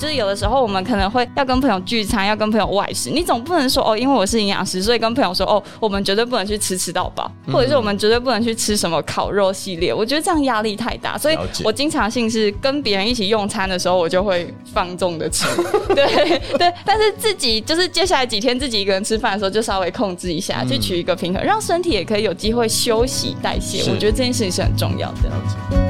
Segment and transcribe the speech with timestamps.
[0.00, 9.92] 就是有的时候我们可能会要跟朋友聚餐，要跟朋友外食，你总不能说哦，因为我是营养师，所以跟朋友说哦，我们绝对不能去吃吃到饱，或者是我们绝对不能去吃什么烤肉系列。
[9.92, 15.44] 我觉得这样压力太大，所以我经常性是跟别人一起用餐的时候，我就会放纵的吃，
[15.94, 16.72] 对对。
[16.86, 23.90] 但是自己就是接下来几天自己一个人吃饭的时候，就稍微控制一下，去取一个平衡，让身体也可以有机会休息代谢。
[23.90, 25.89] 我觉得这件事情是很重要的。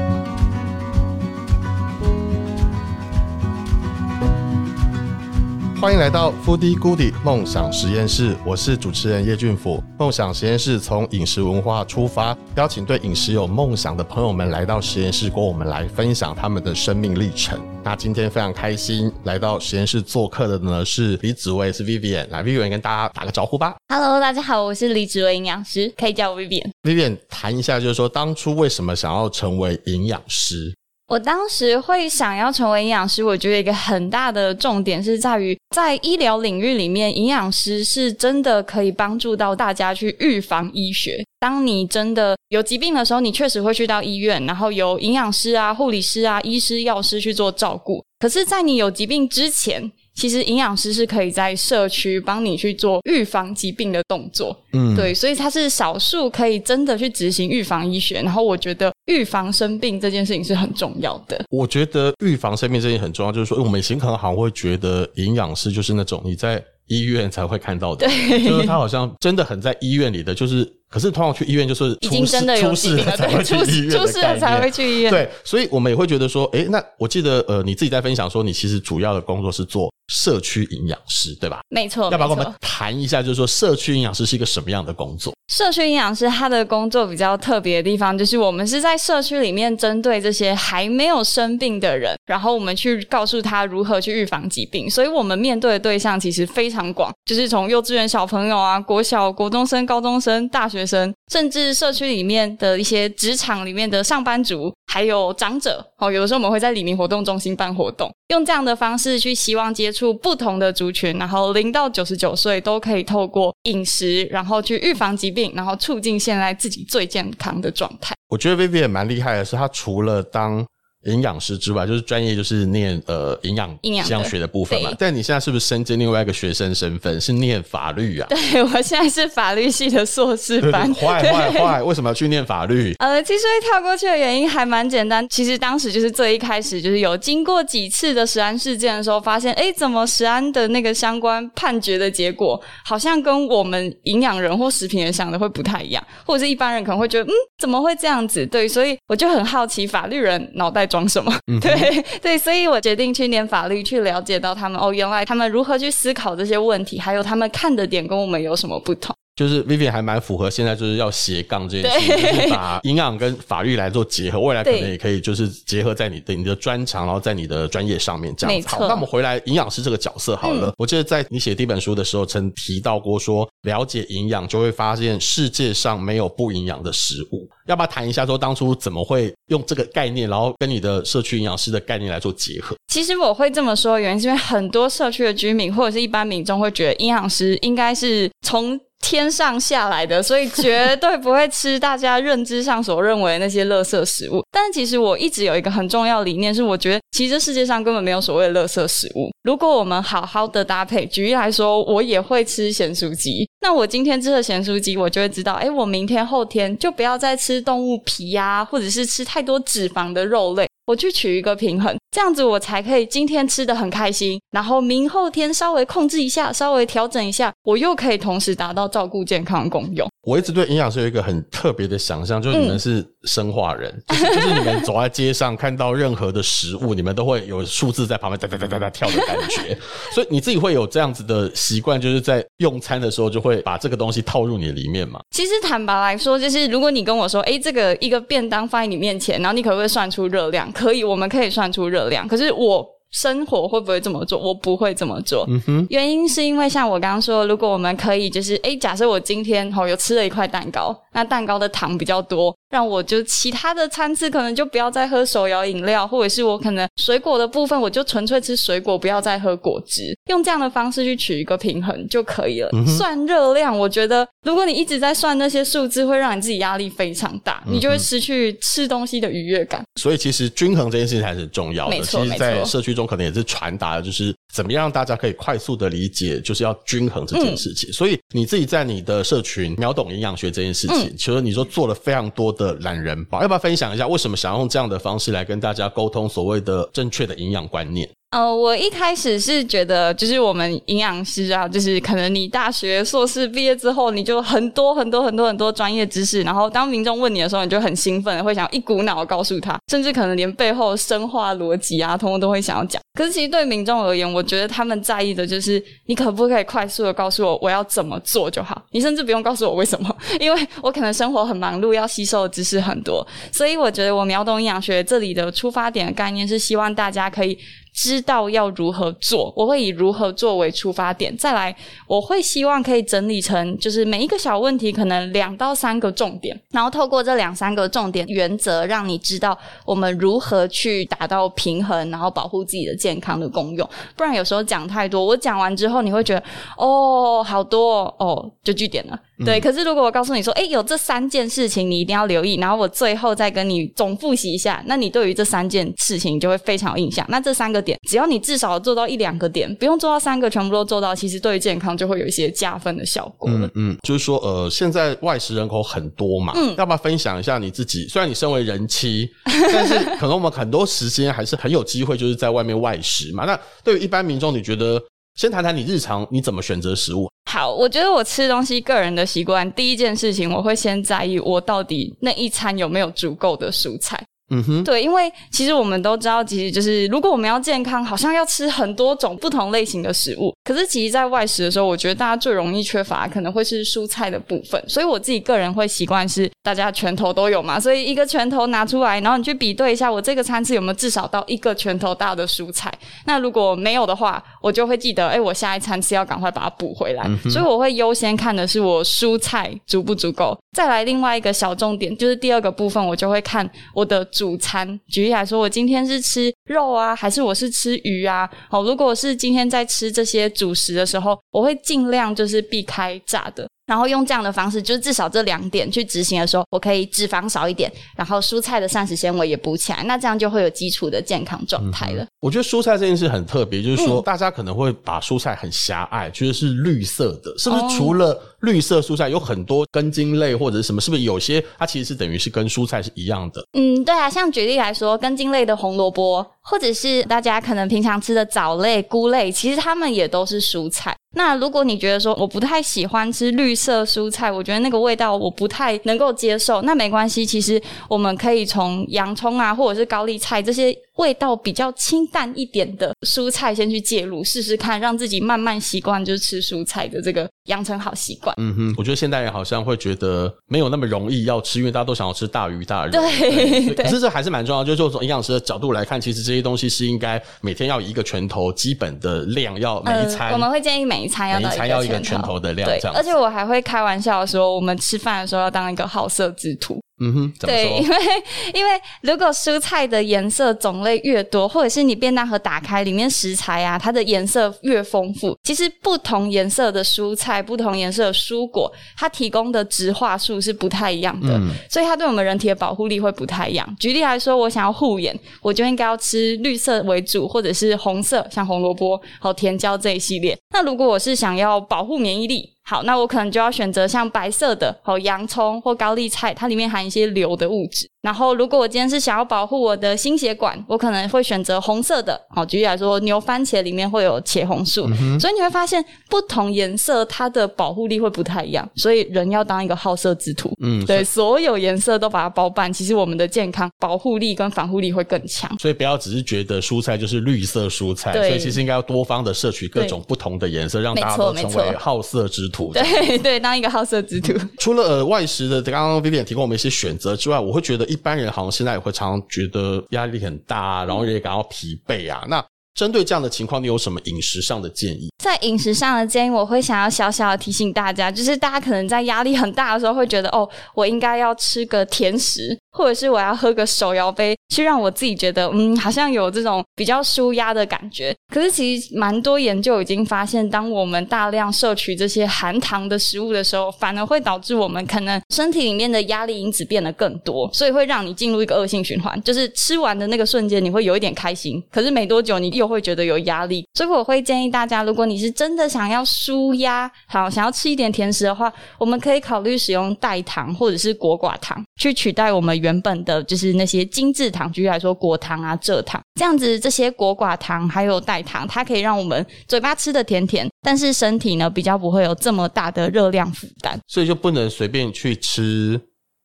[5.81, 9.83] 欢迎来到 Foodie Goodie 梦想实验室，我是主持人叶俊甫。
[9.97, 17.59] 梦想实验室从饮食文化出发，邀请对饮食有梦想的朋友们来到实验室，跟我们来分享他们的生命历程。
[17.83, 22.29] 那今天非常开心来到实验室做客的呢是李子薇，是 Vivian。
[22.29, 23.73] 来，Vivian 跟大家打个招呼吧。
[23.87, 26.69] Hello，大家好，我是李子薇营养师，可以叫我 Vivian。
[26.83, 30.75] Vivian 谈一下，就是说当初为什么想要成为营养师？
[31.11, 41.21] 我当时会想要成为营养师，我觉得一个很大的重点是在于，在医疗领域里面，营养师是真的可以帮助到大家去预防医学。
[41.37, 48.01] 当你真的有疾病的时候，你确实会去到医院，然后由营养师啊、护理师啊、医师、药师去做照顾。
[48.17, 49.91] 可是，在你有疾病之前，
[50.21, 58.21] 其实营养师是可以在社区帮你去做预防疾病的动作，嗯，对，所以他是少数可以真的去执行预防医学。
[58.21, 61.43] 然后我觉得预防生病这件事情是很重要的。
[61.49, 70.71] 我觉得预防生病这件事情很重要，就是说，我们以前可能好像会觉得营养师就是那种你在医院才会看到的，对，就是他好像真的很在医院里的，就是。
[70.91, 75.09] 可是通常去医院就是出事，已经真的有出事了才会去医院，出事了才会去医院。
[75.09, 81.61] 对，所以我们也会觉得说，诶，那我记得呃，你自己在分享说，你其实主要的工作是做社区营养师，对吧？
[81.69, 82.11] 没错。
[82.11, 85.33] 要不要跟我们谈一下，就是说社区营养师是一个什么样的工作？
[85.47, 94.89] 社区营养师他的工作比较特别的地方，就是我们是在社区里面针对这些还没有生病的人，然后我们去告诉他如何去预防疾病。
[94.89, 106.11] 所以我们面对的对象其实非常广，就是从幼稚园小朋友啊，国小、国中生、高中生、大学生，甚至社区里面的一些职场里面的上班族，还有长者哦。
[106.11, 118.13] 有的时候我们会在里民活动中心办活动，用这样的方式去希望接触不同的族群，然后零到九十九岁都可以透过饮食，然后去预防疾病，然后促进现在自己最健康的状态。
[118.27, 120.65] 我觉得 Vivi 也蛮厉害的，是他除了当
[121.05, 124.91] 营养师之外，就是专业就是念呃营养营养学的部分嘛。
[124.99, 128.27] 但你现在是不是身兼另外一个学生身份，是念法律啊？
[128.29, 130.93] 对， 我现在是法律系的硕士班。
[130.93, 131.81] 坏坏坏！
[131.81, 132.93] 为什么要去念法律？
[132.99, 135.27] 呃，其实会跳过去的原因还蛮简单。
[135.29, 148.45] 其实当时就是最一开始就是有经过几次的食安事件的时候，发现哎，怎么食安的那个相关判决的结果，好像跟我们营养人或食品人想的会不太一样，或者是一般人可能会觉得嗯，怎么会这样子？
[148.45, 150.90] 对，所以我就很好奇法律人脑袋。
[150.91, 151.33] 装什么？
[151.47, 159.15] 嗯、对对，所以我决定去念法律，去了解到他们哦，原来他们如何去思考这些问题，还有他们看的点跟我们有什么不同。
[159.41, 168.67] 就是 Vivian 还蛮符合现在就是要斜杠这件事情，就是把营养跟法律来做结合，未来可能也可以就是结合在你的你的专长，然后在你的专业上面这样子。
[168.67, 170.69] 好，那我们回来营养师这个角色好了。
[170.69, 177.49] 嗯、我记得在你写第一本书的时候，曾提到过说，了解营养就会发现世界上没有不营养的食物。
[177.65, 182.75] 要不要谈一下说当初怎么会用这个概念，然后跟你的社区营养师的概念来做结合？
[182.93, 194.41] 其实我会这么说，原因是因为很多社区的居民或者是一般民众会觉得营养师应该是从天上下来的，所以绝对不会吃大家认知上所认为的那些垃圾食物。
[194.51, 199.29] 但是其实我一直有一个很重要理念，是我觉得其实世界上根本没有所谓的垃圾食物。
[199.43, 210.67] 如果我们好好的搭配，举例来说，我也会吃咸酥鸡，那我今天吃了咸酥鸡，我就会知道，诶，我明天后天就不要再吃动物皮呀，或者是吃太多脂肪的肉类。
[210.85, 220.07] 我去取一个平衡，这样子我才可以今天吃的很开心，然后明后天稍微控制一下，稍微调整一下，我又可以同时达到照顾健康的功用。
[220.23, 229.77] 我一直对营养师有一个很特别的想象，就是你们是生化人，嗯、 就是就是你们走在街上看到任何的食物，你们都会有数字在旁边哒哒哒哒哒跳的感觉，
[230.13, 235.19] 所以你自己会有这样子的习惯，就是在用餐的时候就会把这个东西套入你的里面嘛。
[235.31, 240.71] 其实坦白来说，就是如果你跟我说，诶，这个一个便当放在你面前，然后你可不可以算出热量？
[240.71, 242.27] 可以，我们可以算出热量。
[242.27, 242.85] 可是我。
[243.13, 244.39] 生活会不会这么做？
[244.39, 245.45] 我不会这么做。
[245.49, 262.69] 嗯哼，原因是因为像我刚刚说，如果我们可以，就是诶，假设我今天吼有吃了一块蛋糕，那蛋糕的糖比较多，让我就其他的餐次可能就不要再喝手摇饮料，或者是我可能水果的部分我就纯粹吃水果，不要再喝果汁，用这样的方式去取一个平衡就可以了。
[262.73, 269.83] 嗯、算热量，我觉得如果你一直在算那些数字，会让你自己压力非常大，你就会失去吃东西的愉悦感。
[269.99, 271.91] 所以其实均衡这件事情还是很重要的。
[271.91, 277.89] 没错，其实在社区中可能也是传达的就是怎么样让大家可以快速的理解，就是要均衡这件事情。
[277.89, 288.09] 嗯、所以你自己在你的社群秒懂营养学这件事情，其实你说做了非常多的懒人包，要不要分享一下为什么想要用这样的方式来跟大家沟通所谓的正确的营养观念？
[288.31, 303.01] 呃，我一开始是觉得，就是我们营养师啊，就是可能你大学硕士毕业之后，你就很多很多很多很多专业知识，然后当民众问你的时候，你就很兴奋，会想一股脑告诉他，甚至可能连背后生化逻辑啊，通通都会想要讲。
[303.19, 317.57] 可是其实对民众而言，我觉得他们在意的就是你可不可以快速的告诉我我要怎么做就好，你甚至不用告诉我为什么，因为我可能生活很忙碌，要吸收的知识很多，所以我觉得我秒懂营养学这里的出发点的概念是希望大家可以。
[317.93, 321.75] 知道要如何做，我会以如何做为出发点，再来
[322.07, 333.87] 我会希望可以整理成就是每一个小问题可能两到三个重点，然后透过这两三个重点原则，让你知道我们如何去达到平衡，然后保护自己的健康的功用。
[334.15, 336.43] 不然有时候讲太多，我讲完之后你会觉得
[336.77, 339.19] 哦好多哦，就据点了。
[339.43, 347.25] 对，可是如果我告诉你说，哎，有这三件事情你一定要留意，然后我最后再跟你总复习一下，那你对于这三件事情就会非常有印象。
[347.27, 353.49] 那这三个点，只要你至少做到一两个点，不用做到三个全部都做到，其实对于健康就会有一些加分的效果。
[353.49, 358.07] 嗯嗯，就是说，呃，现在外食人口很多嘛，嗯，要不要分享一下你自己？
[358.07, 359.29] 虽然你身为人妻，
[359.73, 363.45] 但是可能我们很多时间还是很有机会，就是在外面外食嘛。
[363.45, 365.01] 那对于一般民众，你觉得？
[365.33, 367.29] 先谈谈你日常你怎么选择食物？
[367.49, 374.21] 好，我觉得我吃东西个人的习惯，第一件事情我会先在意我到底那一餐有没有足够的蔬菜。
[374.51, 380.53] 嗯哼，对，因为其实我们都知道，其实就是如果我们要健康，好像要吃很多种不同类型的食物。
[380.65, 384.83] 可是其实，在外食的时候，我觉得大家最容易缺乏可能会是蔬菜的部分。
[384.87, 392.91] 所以我自己个人会习惯是大家拳头都有嘛，所以一个拳头拿出来，然后你去比对一下，我这个餐次有没有至少到一个拳头大的蔬菜。
[393.25, 397.23] 那如果没有的话，我就会记得，哎，我下一餐吃要赶快把它补回来。
[397.25, 397.49] 嗯。
[397.49, 400.57] 所以我会优先看的是我蔬菜足不足够。
[400.75, 404.27] 再来另外一个小重点，就是第二个部分，我就会看我的。
[404.41, 408.49] 主餐，举例来说，我今天是吃肉啊，还是我是吃鱼啊？
[408.71, 413.67] 好，如果是今天在吃这些主食的时候，我会尽量就是避开炸的。
[413.87, 422.23] 然后用这样的方式，就是至少这两点去执行的时候，我可以脂肪少一点，然后蔬菜的膳食纤维也补起来，那这样就会有基础的健康状态了。
[422.23, 427.97] 嗯、我觉得蔬菜这件事很特别，就是说大家可能会把蔬菜很狭隘，觉得是绿色的，是不是？
[427.97, 431.01] 除了绿色蔬菜，有很多根茎类或者是什么？
[431.01, 433.61] 是不是有些它其实是等于是跟蔬菜是一样的？
[433.73, 441.15] 嗯，对啊，像举例来说，根茎类的红萝卜，或者是大家可能平常吃的藻类、菇类，其实它们也都是蔬菜。
[441.33, 450.95] 那如果你觉得说我不太喜欢吃绿色蔬菜，我觉得那个味道我不太能够接受，那没关系，其实我们可以从洋葱啊，或者是高丽菜这些。
[451.21, 458.55] 味道比较清淡一点的蔬菜，先去介入试试看，让自己慢慢习惯就是吃蔬菜的这个养成好习惯。
[458.57, 463.11] 嗯哼，我觉得现代人好像会觉得没有那么容易要吃，因为大家都想要吃大鱼大肉。
[463.11, 473.15] 对对，可是这还是蛮重要，就是从营养师的角度来看，其实这些东西是应该每天要以一个拳头基本的量，要每一餐、呃、我们会建议每一餐要每一餐要一个拳头的量，这样。
[473.15, 476.99] 而且我还会开玩笑说，我们吃饭的时候要当一个好色之徒。
[477.23, 478.15] 嗯哼，对，因为
[478.73, 493.95] 因为如果蔬菜的颜色种类越多，或者是你便当盒打开里面食材啊，它的颜色越丰富，其实不同颜色的蔬菜、不同颜色的蔬果，它提供的植化素是不太一样的，嗯、所以它对我们人体的保护力会不太一样。
[493.99, 500.57] 举例来说，我想要护眼，我就应该要吃绿色为主，或者是红色，像红萝卜、好甜椒这一系列。
[500.73, 508.05] 那如果我是想要保护免疫力，好，那我可能就要选择像白色的，好洋葱或高丽菜，它里面含一些硫的物质。
[508.21, 512.39] 然后，如果我今天是想要保护我的心血管，我可能会选择红色的。
[512.49, 518.87] 好，举例来说，牛番茄里面会有茄红素，嗯、所以你会发现不同颜色它的保护力会不太一样。
[518.95, 525.73] 所以人要当一个好色之徒，嗯，对，所有颜色都把它包办，其实我们的健康保护力跟防护力会更强。
[525.79, 532.80] 所以不要只是觉得蔬菜就是绿色蔬菜，所以其实应该要多方的摄取各种不同的颜色，让大家都成为好色之徒。
[532.93, 534.53] 对 对，当一个好色之徒。
[534.79, 538.01] 除了呃外食的，刚刚 Vivian 提供我们一些选择之外，我会觉得。
[538.11, 542.43] 一般人好像现在也会常常觉得压力很大，然后也感到疲惫啊。
[542.49, 542.61] 那
[542.93, 545.29] 针对这样的情况，你有什么饮食上的建议？
[545.41, 558.35] 在饮食上的建议，我会想要小小的提醒大家，就是大家可能在压力很大的时候，会觉得哦，我应该要吃个甜食，或者是我要喝个手摇杯，去让我自己觉得嗯，好像有这种比较舒压的感觉。
[558.53, 573.85] 可是其实蛮多研究已经发现，当我们大量摄取这些含糖的食物的时候，反而会导致我们可能身体里面的压力因子变得更多，所以会让你进入一个恶性循环，就是吃完的那个瞬间你会有一点开心，可是没多久你又会觉得有压力。
[573.93, 595.99] 所以我会建议大家，如果你是真的想要舒压，好，想要吃一点甜食的话，我们可以考虑使用代糖或者是果寡糖去取代我们原原本的就是那些精致糖，举例来说果糖啊、蔗糖，这样子这些果寡糖还有代糖，它可以让我们嘴巴吃的甜甜，但是身体呢比较不会有这么大的热量负担，所以就不能随便去吃。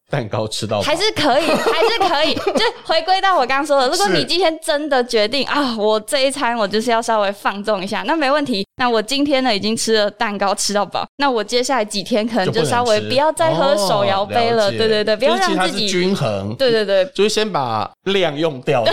[0.08, 8.64] 蛋糕吃到还是可以， 还是可以，就回归到我刚刚说的，如果你今天真的决定啊，我这一餐我就是要稍微放纵一下，那没问题。
[8.78, 18.92] 那我今天呢已经吃了蛋糕吃到饱，那我接下来几天可能就稍微不要再喝手摇杯了，对对对，不要让自己均衡，对对对，就是先把量用掉的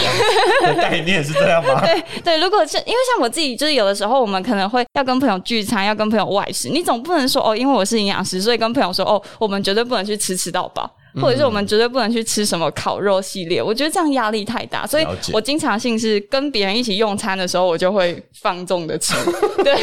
[0.75, 1.81] 概念是这样吗？
[1.85, 10.89] 对对，如果是因为像我自己，就是有的时候我们可能会要跟朋友聚餐，要跟朋友外食，你总不能说哦，因为我是营养师，所以跟朋友说哦，我们绝对不能去吃吃到饱。
[11.21, 19.13] 或者是我们绝对不能去吃什么烤肉系列，我觉得这样压力太大，所以我经常性是跟别人一起用餐的时候，我就会放纵的吃，
[19.63, 19.73] 对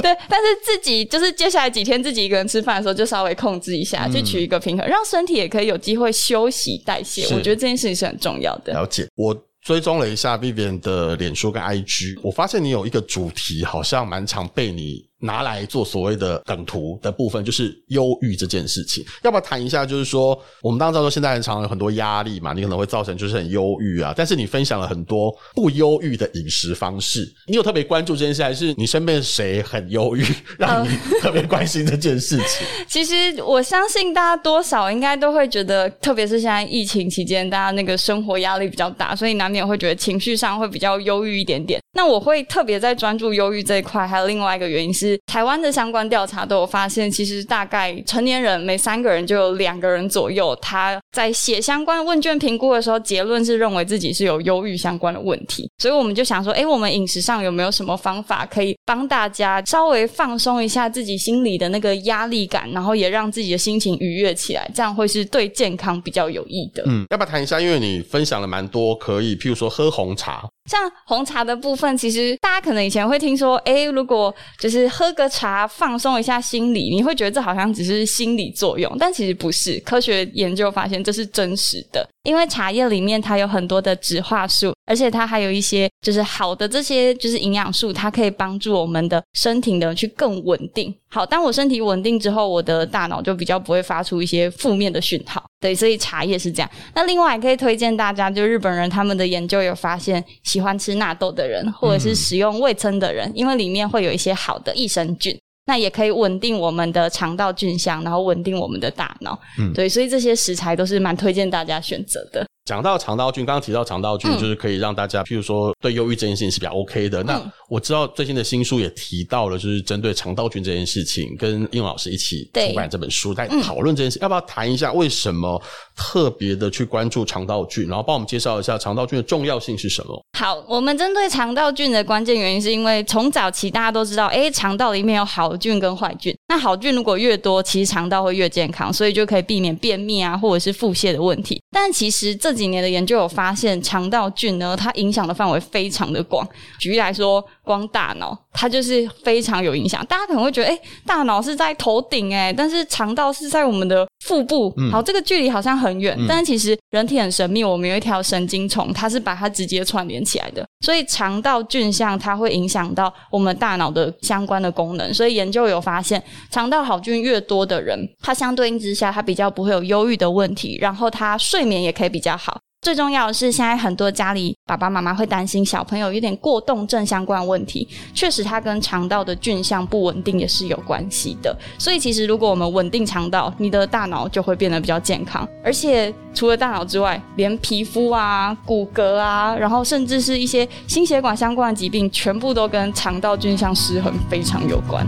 [0.00, 8.72] 对，但是自己就是接下来几天自己一个人吃饭的时候，就稍微控制一下，去取一个平衡，让身体也可以有机会休息代谢，我觉得这件事情是很重要的。
[8.72, 9.06] 了解。
[9.14, 9.36] 我。
[9.60, 19.04] 追踪了一下 Vivian 的脸书跟 IG，我发现你有一个主题，好像蛮常被你拿来做所谓的梗图的部分，就是忧郁这件事情。
[19.22, 19.84] 要不要谈一下？
[19.84, 24.12] 就是说，我们当然知道说现在很常有很多压力嘛，你可能会造成就是很忧郁啊。
[24.16, 30.24] 但是你分享了很多不忧郁的饮食方式，你有特别关注这件事，还是你身边谁很忧郁，
[30.58, 32.66] 让你特别关心这件事情？
[32.88, 39.68] 其实我相信大家多少应该都会觉得，特别是现在疫情期间，大家那个生活压力比较大，所以难免。
[39.68, 41.78] 会觉得情绪上会比较忧郁一点点。
[41.98, 55.68] 那我会特别在专注忧郁这一块，还有另外一个原因是，台湾的相关调查都有发现，其实大概成年人每三个人就有两个人左右，他在写相关问卷评估的时候，结论是认为自己是有忧郁相关的问题。
[55.78, 66.84] 所以我们就想说，哎，我们饮食上有没有什么方法可以帮大家稍微放松一下自己心里的那个压力感，然后也让自己的心情愉悦起来，这样会是对健康比较有益的。
[66.86, 67.60] 嗯，要不要谈一下？
[67.60, 69.34] 因为你分享了蛮多可以。
[69.34, 79.80] 譬如说喝红茶，像红茶的部分，但其实大家可能以前会听说，哎，如果就是喝个茶放松一下心理，你会觉得这好像只是心理作用，但其实不是。
[79.86, 90.94] 科学研究发现这是真实的，因为茶叶里面它有很多的植化素，而且它还有一些就是好的这些就是营养素，它可以帮助我们的身体呢去更稳定。
[91.10, 95.42] 好，当我身体稳定之后，我的大脑就比较不会发出一些负面的讯号。
[95.60, 96.70] 对，所以茶叶是这样。
[96.94, 105.36] 那另外可以推荐大家，就日本人他们的研究有发现，喜欢吃纳豆的人，或者是使用味噌的人，因为里面会有一些好的益生菌，
[105.68, 109.38] 那也可以稳定我们的肠道菌相，然后稳定我们的大脑。
[109.58, 112.46] 嗯，对，所以这些食材都是蛮推荐大家选择的。
[112.68, 117.22] 讲到肠道菌，刚刚提到肠道菌，就是可以让大家，譬如说对忧郁这件事情是比较 OK 的。
[117.22, 125.58] 那我知道最近的新书也提到了，就是针对肠道菌这件事情，跟应老师一起出版这本书，在讨论这件事，要不要谈一下为什么
[125.96, 130.22] 特别的去关注肠道菌，然后帮我们介绍一下肠道菌的重要性是什么？
[130.38, 141.58] 好，我们针对肠道菌的关键原因，是因为从早期大家都知道，诶，肠道里面有好菌跟坏菌，那好菌如果越多，其实肠道会越健康，所以就可以避免便秘啊，或者是腹泻的问题。
[141.70, 146.46] 但其实这几年的研究有发现，肠道菌呢，它影响的范围非常的广。
[146.78, 150.04] 举例来说，光大脑它就是非常有影响。
[150.06, 154.72] 大家可能会觉得，诶，大脑是在头顶，哎，但是肠道是在我们的腹部。
[154.78, 160.66] 嗯、好，这个距离好像很远，嗯、但是其实人体很神秘，我们有一条神经虫，它是把它直接串联起来的。
[160.80, 165.12] 所以肠道菌相它会影响到我们大脑的相关的功能。
[165.12, 172.58] 所以研究有发现，肠道好菌越多的人，他相对应之下，他比较不会有忧郁的问题，然后他睡眠也可以比较好。
[172.80, 181.54] 最重要的是，现在很多家里爸爸妈妈会担心小朋友有点过动症相关问题，确实它跟肠道的菌相不稳定也是有关系的。
[181.76, 185.46] 所以其实如果我们稳定肠道，你的大脑就会变得比较健康。
[185.62, 195.04] 而且除了大脑之外，连皮肤啊、骨骼啊，然后甚至是一些心血管相关的疾病，全部都跟肠道菌相失衡非常有关。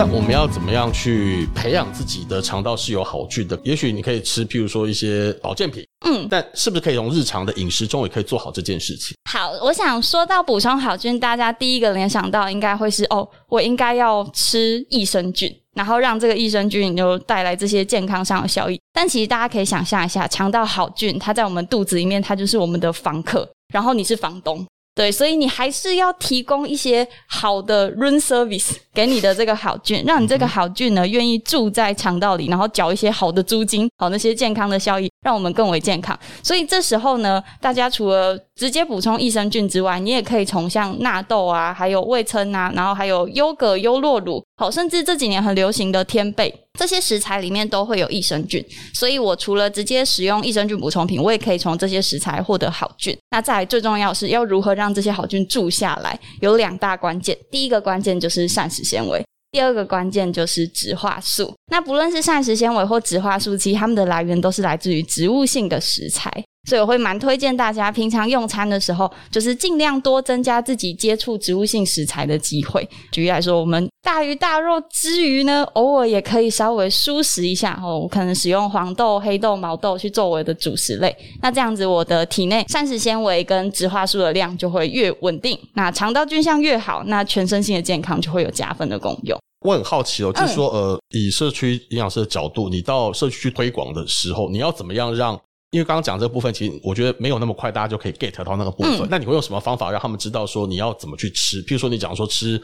[0.00, 3.60] 那我们要怎么样去培养自己的肠道是有好菌的？
[3.62, 9.14] 也许你可以吃，譬如说一些保健品，嗯，但是不是可以从日常的饮食中也可以做好这件事情？
[9.30, 18.80] 好，我想说到补充好菌，大家第一个联想到应该会是哦，我应该要吃益生菌，然后让这个益生菌就带来这些健康上的效益。
[18.94, 24.66] 但其实大家可以想象一下，肠道好菌它在我们肚子里面，它就是我们的房客，然后你是房东。
[25.00, 36.18] 对，所以你还是要提供一些好的 room service 给你的这个好菌，让你这个好菌呢愿意住在肠道里，然后缴一些好的租金，好那些健康的效益，让我们更为健康。
[36.42, 46.54] 所以这时候呢，大家除了直接补充益生菌之外，你也可以从像纳豆啊，还有味噌啊，然后还有优格、优酪乳，好，甚至这几年很流行的天贝。
[46.78, 53.14] 这些食材里面都会有益生菌，所以我除了直接使用益生菌补充品，我也可以从这些食材获得好菌。
[53.30, 57.36] 那再来最重要是要如何让这些好菌住下来，有两大关键。
[57.50, 61.54] 第一个关键就是膳食纤维，第二个关键就是植化素。
[61.70, 66.30] 那不论是膳食纤维或植化素，其实它们的来源都是来自于植物性的食材。
[66.70, 72.88] 所以我会蛮推荐大家，平常用餐的时候，就是尽量多增加自己接触植物性食材的机会。
[73.10, 81.12] 举例来说，我们大鱼大肉之余呢，偶尔也可以稍微蔬食一下哦，我可能使用黄豆、黑豆、毛豆去作为的主食类。
[81.42, 89.36] 那这样子，我的体内膳食纤维跟植化素的量就会越稳定，那肠道菌相越好，那全身性的健康就会有加分的功用。
[89.66, 95.36] 我很好奇哦，就是说，呃，以社区营养师的角度，你到社区去推广的时候，你要怎么样让？
[95.70, 99.02] 因为刚刚讲这个部分，其实我觉得没有那么快，大家就可以 get 到那个部分。
[99.02, 101.62] 嗯、那你会用什么方法让他们知道说你要怎么去吃？
[101.64, 102.60] 譬如说你讲说吃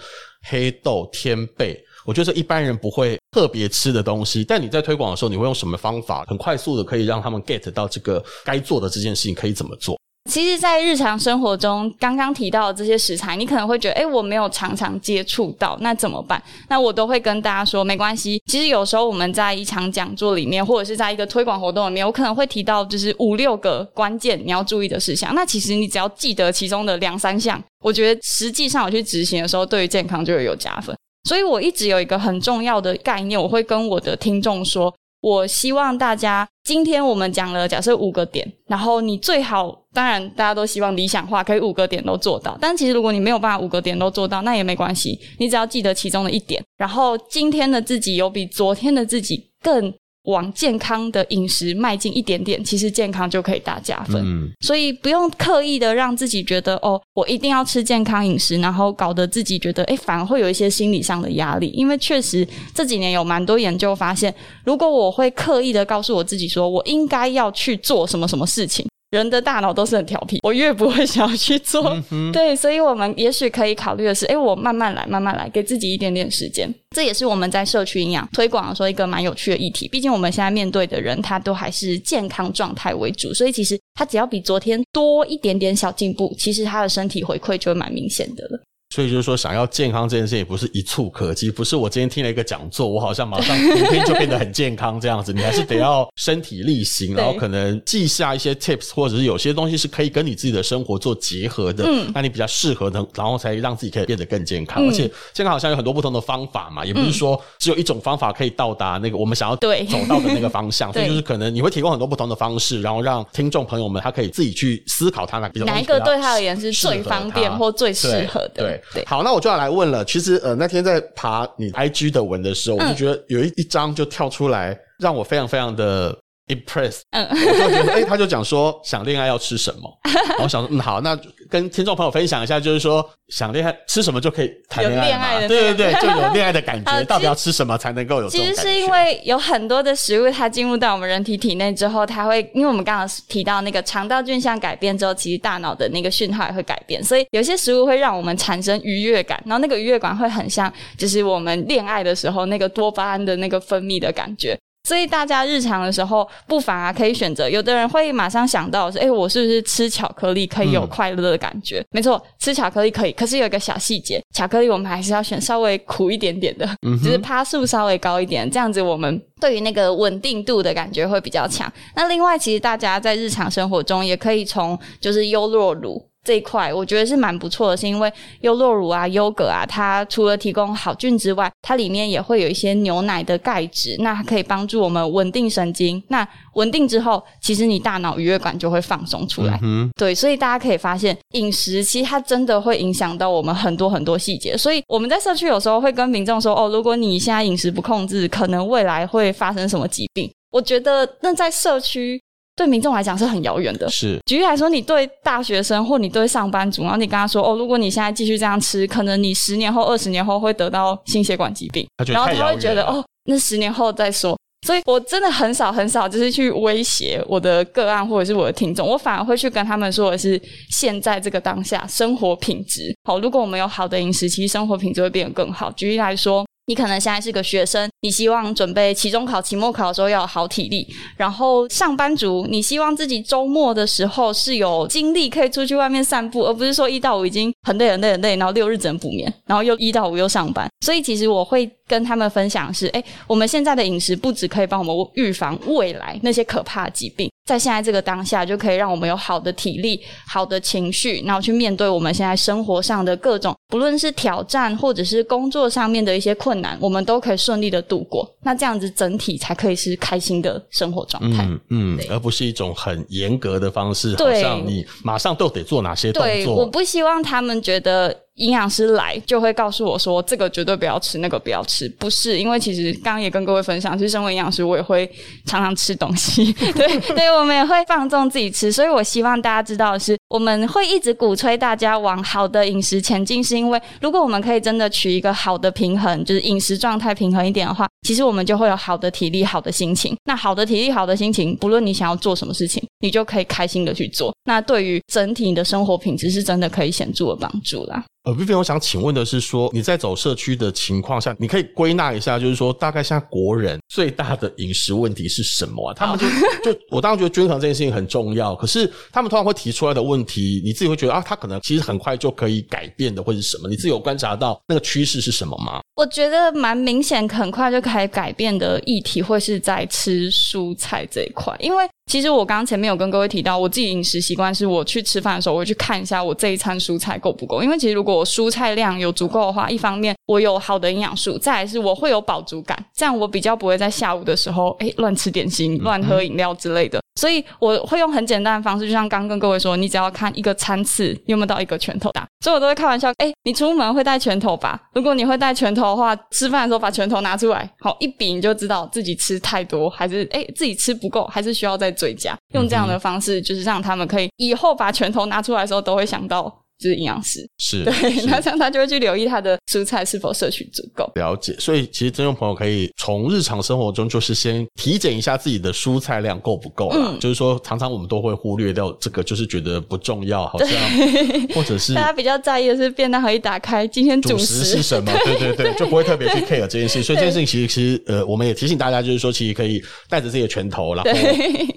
[0.48, 4.42] 黑豆、天贝，我觉得这一般人不会特别吃的东西。
[4.42, 9.96] 但你在推广的时候，你会用什么方法，很快速的可以让他们 get 到这个该做的这件事情可以怎么做？
[10.26, 16.42] 其实，在日常生活中，刚刚提到的这些食材，你可能会觉得，诶，我没有常常接触到，那怎么办？
[16.68, 18.42] 那我都会跟大家说，没关系。
[18.46, 25.32] 其实有时候我们在一场讲座里面，或者是在一个推广活动里面，我可能会提到，就是五六个关键你要注意的事项。
[25.34, 30.94] 那其实你只要记得其中的两三项，我觉得实际上我去执行的时候，对于健康就会有加分。
[31.28, 34.92] 所以我一直有一个很重要的概念，我会跟我的听众说。
[35.26, 42.56] 我希望大家，今天我们讲了假设五个点，然后你最好，当然大家都希望理想化，可以五个点都做到。
[42.60, 49.92] 但其实如果你没有办法五个点都做到，那也没关系，你只要记得其中的一点，然后今天的自己有比昨天的自己更。
[50.26, 54.22] 往健康的饮食迈进一点点，其实健康就可以大加分。
[54.24, 61.68] 嗯，所以不用刻意的让自己觉得哦，我一定要吃健康饮食，然后搞得自己觉得诶，反而会有一些心理上的压力。
[61.68, 64.34] 因为确实这几年有蛮多研究发现，
[64.64, 68.86] 如果我会刻意的告诉我自己说我应该要去做什么什么事情。
[69.10, 71.96] 人的大脑都是很调皮， 我越不会想要去做。
[72.10, 76.72] 嗯、对，所以我们也许可以考虑的是，哎，我慢慢来，慢慢来，给自己一点点时间。
[76.90, 79.86] 这也是我们在社区营养推广的时候一个蛮有趣的议题。
[79.86, 88.60] 毕竟我们现在面对的人，他都还是健康状态为主，所以其实他只要比昨天多一点点小进步，其实他的身体回馈就会蛮明显的了。
[88.90, 95.32] 所以就是说，想要健康这件事也不是一蹴可及，不是我今天听了一个讲座，我好像马上 明天就变得很健康这样子。
[95.32, 104.82] 你还是得要身体力行，然后可能记下一些 tips，或者是有些东西是可以跟你自己的生活做结合的，嗯，那你比较适合的，然后才让自己可以变得更健康。
[104.84, 109.68] 嗯、而且健康好像有很多不同的方法嘛，也不是说只有一种方法可以到达那个我们想要走
[110.08, 110.92] 到的那个方向。
[110.94, 118.62] 所以就是可能你会提供很多不同的方式，然后让听众朋友们他可以自己去思考他哪哪一个对他而言是最方便或最适合的。
[118.62, 119.56] 对对，好，那我就要。
[119.56, 126.14] 来问了，其实呃那天在爬你 IG 的文的时候，嗯、我就觉得有一一张就跳出来，让我非常非常的
[126.48, 127.00] impress。
[127.12, 129.90] 嗯，我就觉得，哎、欸，他就讲说想恋爱要吃什么，
[130.36, 131.18] 然后想说，嗯，好，那
[131.48, 133.08] 跟听众朋友分享一下，就是说。
[133.28, 137.02] 想恋爱吃什么就可以谈恋爱，爱的对对对，就有恋爱的感觉。
[137.06, 138.28] 到底要吃什么才能够有？
[138.28, 154.56] 其实是因为有很多的食物，它进入到我们人体体内之后，它会因为我们刚刚提到那个肠道菌相改变之后，其实大脑的那个讯号也会改变，所以有些食物会让我们产生愉悦感，然后那个愉悦感会很像，就是我们恋爱的时候那个多巴胺的那个分泌的感觉。
[154.86, 157.50] 所以大家日常的时候，不妨啊可以选择。
[157.50, 161.80] 有的人会马上想到说，哎，我是不是吃巧克力可以有快乐的感觉？
[161.80, 163.10] 嗯、没错，吃巧克力可以。
[163.10, 171.70] 可是有一个小细节，巧克力我们还是要选稍微苦一点点的，嗯、就是趴数稍微高一点，这样子我们对于那个稳定度的感觉会比较强。
[171.96, 176.00] 那另外，其实大家在日常生活中也可以从就是优酪乳。
[176.26, 186.02] 这一块，我觉得是蛮不错的，是因为优酪乳啊、优格啊，它除了提供好菌之外，它里面也会有一些牛奶的钙质，那它可以帮助我们稳定神经。
[186.08, 189.56] 那稳定之后，其实你大脑愉悦感就会放松出来。
[189.62, 194.56] 嗯，对，所以大家可以发现，饮食其实它真的会影响到我们很多很多细节。
[194.56, 202.20] 所以我们在社区有时候会跟民众说：“哦，如果你现在饮食不控制，可能未来会发生什么疾病。”我觉得那在社区。
[202.56, 203.86] 对民众来讲是很遥远的。
[203.90, 214.34] 是，举例来说，你对大学生或你对上班族，然后你跟他说：“哦，如果你现在继续这样吃，可能你十年后、二十年后会得到心血管疾病。”然后他会觉得：“哦，那十年后再说。”
[214.66, 220.40] 所以我真的很少很少就是去威胁我的个案或者是我的听众，我反而会去跟他们说的是
[220.70, 222.92] 现在这个当下生活品质。
[223.04, 225.70] 好，如果我们有好的饮食，其实生活品质会变得更好。
[225.72, 226.44] 举例来说。
[226.66, 230.84] 你可能现在是个学生，你希望准备期中考、期末考的时候要有好体力；
[231.16, 240.68] 然后上班族，你希望自己周末的时候是有精力可以出去外面散步，而不是说一到五已经很累、很累、很累，然后六日只能补眠，然后又一到五又上班。
[240.84, 247.30] 所以其实我会跟他们分享是，诶，我们现在的饮食不止可以帮我们预防未来那些可怕的疾病。
[247.46, 258.28] 在现在这个当下，就可以让我们有好的体力、好的情绪，然后去面对我们现在生活上的各种，不论是挑战或者是工作上面的一些困难，我们都可以顺利的度过。
[258.42, 261.44] 那这样子整体才可以是开心的生活状态。
[261.44, 266.28] 嗯嗯，而不是一种很严格的方式，好像你马上都得做哪些动作。
[266.28, 268.25] 对，我不希望他们觉得。
[268.36, 271.88] 营养师来就会告诉我说，这个绝对不要吃，那个不要吃。
[271.98, 275.10] 不是，因为其实刚刚也跟各位分享，其实身为营养师，我也会
[275.44, 276.52] 常常吃东西。
[276.74, 278.70] 对，对，我们也会放纵自己吃。
[278.70, 290.14] 所以我希望大家知道的是，我们会一直鼓吹大家往好的饮食前进，是因为如果我们可以真的取一个好的平衡，就是饮食状态平衡一点的话，其实我们就会有好的体力、好的心情。
[290.24, 294.34] 那好的体力、好的心情，不论你想要做什么事情，你就可以开心的去做。
[294.44, 298.04] 那对于整体你的生活品质，是真的可以显著的帮助啦。
[298.26, 305.94] 呃，Vivian，我想请问的是说，你在走社区的情况下，你可以归纳一下，就是说，大概现在国人最大的饮食问题是什么啊？
[305.94, 306.26] 他们就
[306.72, 313.68] 就，我当然觉得均衡这件事情很重要，可是他们通常会提出来的问题，你自己会觉得啊，他可能其实很快就可以改变的，会是什么？
[313.68, 315.80] 你自己有观察到那个趋势是什么吗？
[315.94, 321.88] 我觉得蛮明显，很快就可以改变的议题，会是在吃蔬菜这一块，因为。
[322.06, 327.60] 其实我刚刚前面有跟各位提到，我自己饮食习惯是，我去吃饭的时候，我会去看一下我这一餐蔬菜够不够。
[327.64, 337.00] 因为其实如果我蔬菜量有足够的话，一方面我有好的营养素，再来是我会有饱足感，这样我比较不会在下午的时候，诶，乱吃点心、乱喝饮料之类的。
[337.18, 342.28] 所以我会用很简单的方式，就像刚刚跟各位说，你只要看一个餐次有没有到一个拳头大。
[342.44, 344.78] 所以我都会开玩笑，诶，你出门会带拳头吧？
[344.92, 352.36] 如果你会带拳头的话，吃饭的时候把拳头拿出来，好一比你就知道自己吃太多，还是诶自己吃不够，还是需要再追加。
[352.54, 356.62] 用这样的方式，就是让他们可以以后把拳头拿出来的时候，都会想到。
[356.78, 357.92] 就是营养师是对，
[358.26, 361.10] 那这样他就会去留意他的蔬菜是否摄取足够。
[361.14, 367.12] 了解，所以其实听众朋友可以从日常生活中，就是先体检一下自己的蔬菜量够不够啦。
[367.12, 370.68] 嗯、就是说，常常我们都会忽略掉这个，就是觉得不重要，好像
[371.54, 375.12] 或者是大家比较在意的是便当盒一打开，今天主食是什么？
[375.24, 377.02] 对对对，就不会特别去 care 这件事。
[377.02, 381.10] 所以这件事情其实其实呃，我们也提醒大家，就是说，其实可以带着自己的拳头，然后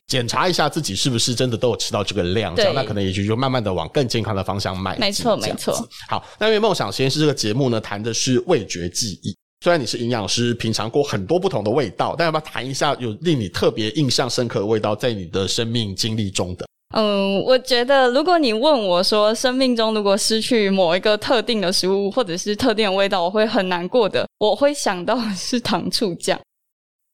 [0.08, 4.89] 检查一下自己是不是真的都有吃到这个量，这样那可能也许就慢慢的往更健康的方向迈。
[4.98, 5.74] 没错，没错。
[6.08, 9.36] 好，那因为梦想实验室这个节目呢，谈的是味觉记忆。
[9.62, 16.66] 虽然你是营养师，品尝过很多不同的味道，但要不要谈一下有令你特别印象深刻的味道，在你的生命经历中的？
[16.96, 26.40] 嗯，我觉得如果你问我说，生命中如果失去某一个特定的食物或者是特定的味道，我会很难过的，我会想到的是糖醋酱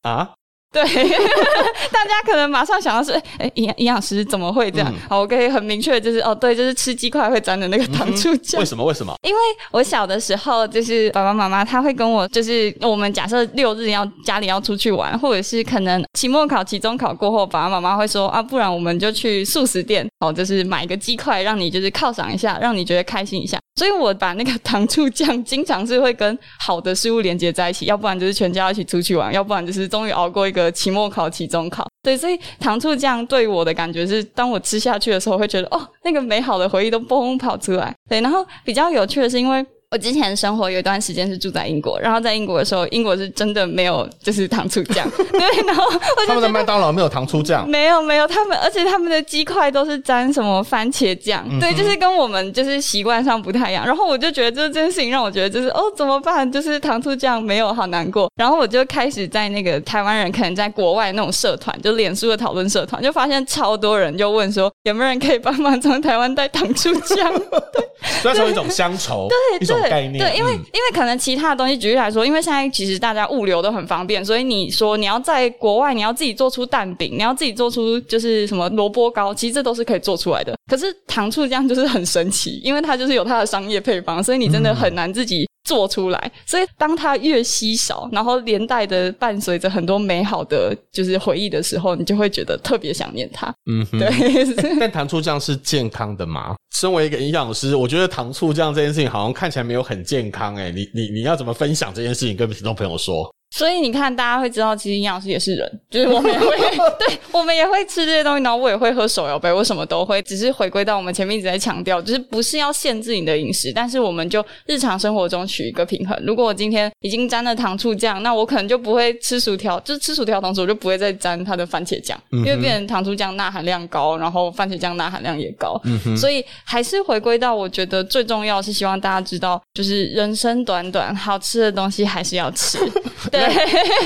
[0.03, 0.29] 啊。
[0.75, 0.83] 对，
[1.89, 4.91] 大家可能马上想到是，哎，营养营养师怎么会这样？
[4.91, 8.59] 嗯、好，我可以很明确就是，哦，对，就是吃鸡块会沾的那个糖醋酱。
[8.59, 8.83] 为什么？
[8.83, 9.15] 为什么？
[9.23, 9.39] 因为
[9.71, 23.57] 我小的时候，就是爸爸妈妈他会跟我，就是我们假设六日要家里要出去玩，或者是可能期末考、期中考过后，爸爸妈妈会说啊，不然我们就去素食店，哦，就是买一个鸡块，让你就是犒赏一下，让你觉得开心一下。
[23.75, 31.85] 所以我把那个糖醋酱经常是会跟好的事物连接在一起，要不然就是全家一起出去玩，要不然就是终于熬过一个期末考、期中考。
[32.01, 37.93] 对，所以糖醋酱对我的感觉是，当我吃下去的时候，会觉得哦，那个美好的回忆都嘣跑出来。
[38.09, 45.89] 对，然后比较有趣的是，因为我之前生活有一段时间是住在英国，然后在英国的时候，英国是真的没有就是糖醋酱， 对，然后
[46.27, 53.85] 他们的麦当劳没有糖醋酱，没有没有，他们而且他们的鸡块都是沾什么番茄酱，嗯、对，就是跟我们就是习惯上不太一样。
[53.85, 56.51] 然后我就觉得这件事情让我觉得就是哦怎么办？
[56.51, 58.29] 就是糖醋酱没有，好难过。
[58.35, 67.33] 然后我就开始在那个台湾人可能在国外那种社团，就脸书的讨论社团，就发现超多人就问说有没有人可以帮忙从台湾带糖醋酱？
[67.71, 67.81] 对，
[68.21, 80.55] 所以说一种乡愁，对，一种概念，对，因为、嗯、因为可能其他的东西，举例来说，因为现在其实大家物流都很方便，所以你说你要在国外，你要自己做出蛋饼，你要自己做出就是什么萝卜糕，其实这都是可以做出来的。
[80.67, 86.19] 可是糖醋酱就是很神奇，因为它就是有它的商业配方，所以你真的很难自己做出来。
[86.25, 93.53] 嗯、所以当它越稀少，然后连带的伴随着很多美好的就是回忆的时候，你就会觉得特别想念它。
[93.69, 94.07] 嗯哼，对。
[94.07, 96.55] 欸、 但糖醋酱是健康的吗？
[96.75, 100.53] 身为一个营养师，我觉得糖醋酱这件事情好像看起来没有很健康。
[100.57, 103.33] 诶，你你你要怎么分享这件事情跟听众朋友说？
[103.51, 106.47] 所以你看，大家会知道，其实营养师也是人，就是我们也会，
[106.99, 110.21] 对，我们也会吃这些东西，然后我也会喝手摇杯，我什么都会。
[110.23, 116.21] 只是回归到我们前面一直在强调，就是不是要限制你的饮食，但是我们就日常生活中取一个平衡。
[116.25, 125.79] 如果我今天已经沾了糖醋酱，那我可能就不会吃薯条，就是吃薯条同时我就不会再沾它的番茄酱，嗯、因为变成糖醋酱钠含量高，然后番茄酱钠含量也高。
[125.85, 132.77] 嗯，所以还是回归到，我觉得最重要是希望大家知道，就是人生短短，好吃的东西还是要吃。
[133.31, 133.41] 对。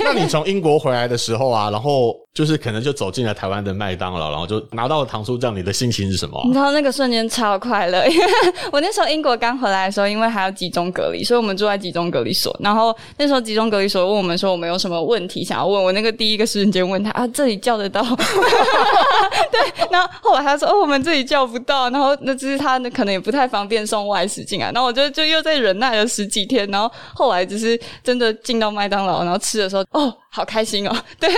[0.04, 6.44] 那你从英国回来的时候啊，然后就是可能就走进了台湾的麦当劳，然后就拿到了糖醋酱，你的心情是什么啊？
[6.46, 8.26] 你知道那个瞬间超快乐，因为
[8.72, 12.56] 我那时候英国刚回来的时候，因为还要集中隔离，所以我们住在集中隔离所。
[12.62, 18.02] 然后那时候集中隔离所问我们说，我们有什么问题想要问我，那个第一个瞬间问他啊，这里叫得到？
[19.52, 24.72] 对，然后后来他说哦，我们这里叫不到，然后那只是他可能也不太方便送外食进来。
[24.72, 30.14] 然后我就就又在忍耐了十几天，然后后来就是真的进到麦当劳，然后吃的时候哦。
[30.32, 30.96] 好开心哦！
[31.20, 31.30] 对，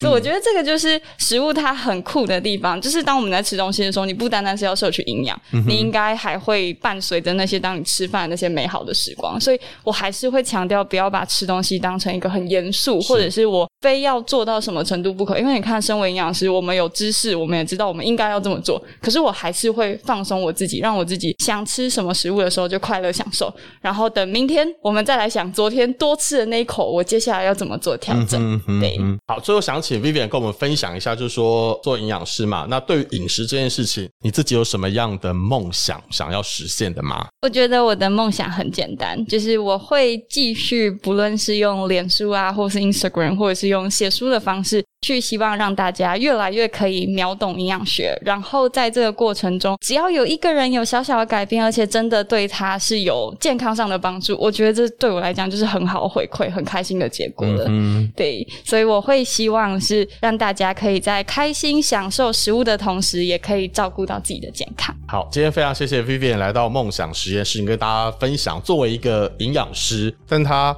[0.00, 9.38] 所以我觉得这个就是食物它很酷的地方，就是当我们在吃东西的时候，你不单单是要摄取营养，嗯、你应该还会伴随着那些当你吃饭的那些美好的时光。
[9.40, 15.38] 所以我还是会强调，不要把吃东西当成一个很严肃，或者是我非要做到什么程度不可。
[15.38, 23.52] 因为你看，身为营养师，我们有知识，我们也知道我们应该要这么做，可是我还是会放松我自己，让我自己想吃什么食物的时候就快乐享受。
[23.82, 28.54] 然后等明天我们再来想昨天多吃的那一口，我接下来要怎么做调整。
[28.54, 37.26] 嗯嗯，对，好，最后想请 Vivian 跟我们分享一下，就是说做营养师嘛，那对于饮食这件事情，你自己有什么样的梦想想要实现的吗？
[37.42, 44.84] 我觉得我的梦想很简单，就是我会继续，不论是用脸书啊，或是 Instagram，或者是用写书的方式。
[45.04, 57.66] 去希望让大家越来越可以秒懂营养学，然后在这个过程中，只要有一个人有小小的改变，而且真的对他是有健康上的帮助，我觉得这对我来讲就是很好回馈、很开心的结果了。
[57.68, 64.96] 嗯，对，所以我会希望是让大家可以在开心享受食物的同时，也可以照顾到自己的健康。
[65.06, 70.74] 好，今天非常谢谢 Vivian 来到梦想实验室，跟大家分享作为一个营养师，但他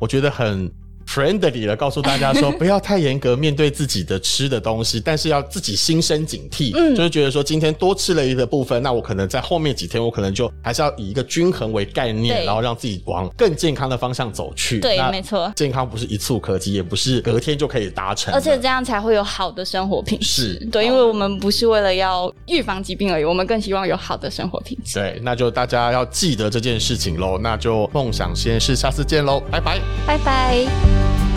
[0.00, 0.68] 我觉得很。
[1.08, 14.80] Friendly 了，告诉大家说不要太严格面对自己的吃的东西，但是要自己心生警惕，嗯，就是觉得说今天多吃了一个部分，那我可能在后面几天，我可能就还是要以一个均衡为概念，然后让自己往更健康的方向走去。
[14.80, 20.26] 对，没错，健康不是一蹴可及，也不是隔天就可以达成，而且这样才会有好的生活品质。
[20.28, 24.98] 是对，因为我们不是为了要预防疾病而已，我们更希望有好的生活品质。
[24.98, 27.38] 对，那就大家要记得这件事情喽。
[27.38, 30.97] 那就梦想实验室，下次见喽，拜拜，拜拜。
[30.98, 31.27] Bye.